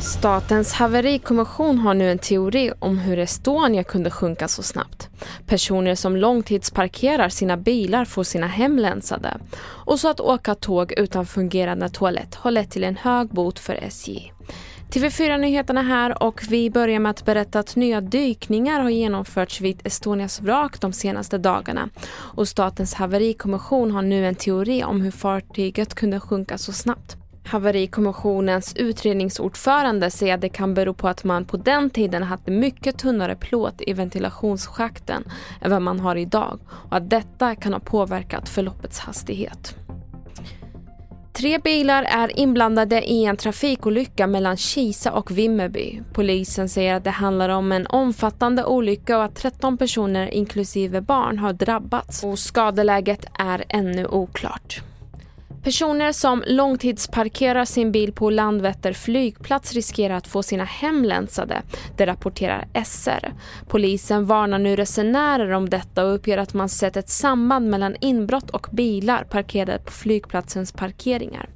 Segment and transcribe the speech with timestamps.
[0.00, 5.08] Statens haverikommission har nu en teori om hur Estonia kunde sjunka så snabbt.
[5.46, 9.38] Personer som långtidsparkerar sina bilar får sina hem länsade.
[9.62, 13.74] Och så att åka tåg utan fungerande toalett har lett till en hög bot för
[13.74, 14.32] SJ.
[14.90, 20.40] TV4-nyheterna här och vi börjar med att berätta att nya dykningar har genomförts vid Estonias
[20.40, 21.88] vrak de senaste dagarna.
[22.10, 27.16] Och Statens haverikommission har nu en teori om hur fartyget kunde sjunka så snabbt.
[27.46, 32.98] Haverikommissionens utredningsordförande säger att det kan bero på att man på den tiden hade mycket
[32.98, 35.24] tunnare plåt i ventilationsschakten
[35.60, 39.85] än vad man har idag och att detta kan ha påverkat förloppets hastighet.
[41.36, 46.00] Tre bilar är inblandade i en trafikolycka mellan Kisa och Vimmerby.
[46.12, 51.38] Polisen säger att det handlar om en omfattande olycka och att 13 personer inklusive barn
[51.38, 54.82] har drabbats och skadeläget är ännu oklart.
[55.66, 61.62] Personer som långtidsparkerar sin bil på Landvetter flygplats riskerar att få sina hem länsade,
[61.96, 63.34] det rapporterar SR.
[63.68, 68.50] Polisen varnar nu resenärer om detta och uppger att man sett ett samband mellan inbrott
[68.50, 71.48] och bilar parkerade på flygplatsens parkeringar.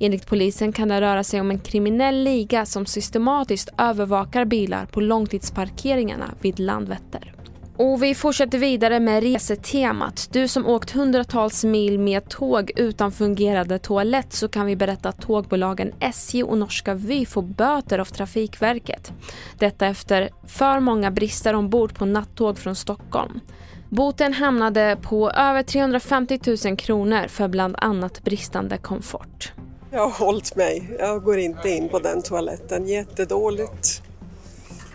[0.00, 5.00] Enligt polisen kan det röra sig om en kriminell liga som systematiskt övervakar bilar på
[5.00, 7.33] långtidsparkeringarna vid Landvetter.
[7.76, 10.28] Och vi fortsätter vidare med resetemat.
[10.32, 15.22] Du som åkt hundratals mil med tåg utan fungerande toalett så kan vi berätta att
[15.22, 19.12] tågbolagen SJ och Norska Vy får böter av Trafikverket.
[19.58, 23.40] Detta efter för många brister ombord på nattåg från Stockholm.
[23.88, 29.52] Boten hamnade på över 350 000 kronor för bland annat bristande komfort.
[29.90, 30.96] Jag har hållit mig.
[30.98, 32.88] Jag går inte in på den toaletten.
[32.88, 34.03] Jättedåligt.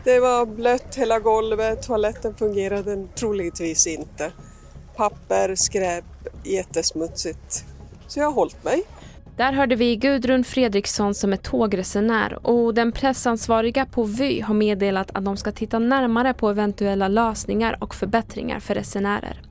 [0.03, 4.31] Det var blött hela golvet, toaletten fungerade troligtvis inte.
[4.95, 6.05] Papper, skräp,
[6.43, 7.65] jättesmutsigt.
[8.07, 8.83] Så jag har hållit mig.
[9.37, 15.11] Där hörde vi Gudrun Fredriksson som är tågresenär och den pressansvariga på Vy har meddelat
[15.13, 19.41] att de ska titta närmare på eventuella lösningar och förbättringar för resenärer.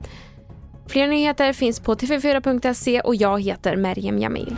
[0.87, 4.57] Fler nyheter finns på tv4.se och jag heter Merjem Jamil.